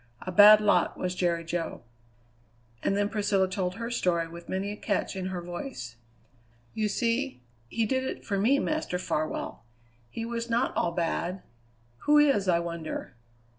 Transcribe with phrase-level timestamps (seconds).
[0.23, 1.83] A bad lot was Jerry Jo."
[2.81, 5.95] And then Priscilla told her story with many a catch in her voice.
[6.73, 9.63] "You see he did it for me, Master Farwell.
[10.09, 11.43] He was not all bad.
[12.05, 13.13] Who is, I wonder?